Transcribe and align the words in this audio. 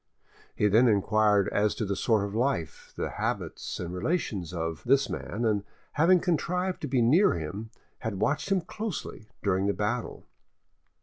He 0.55 0.67
then 0.67 0.87
inquired 0.87 1.47
as 1.49 1.75
to 1.75 1.85
the 1.85 1.95
sort 1.95 2.23
of 2.25 2.33
life, 2.33 2.91
the 2.95 3.11
habits 3.11 3.79
and 3.79 3.93
relations 3.93 4.51
of, 4.51 4.81
this 4.83 5.11
man, 5.11 5.45
and 5.45 5.63
having 5.91 6.19
contrived 6.19 6.81
to 6.81 6.87
be 6.87 7.03
near 7.03 7.35
him, 7.35 7.69
had 7.99 8.19
watched 8.19 8.51
him 8.51 8.61
closely 8.61 9.29
during 9.43 9.67
the 9.67 9.73
battle. 9.73 10.25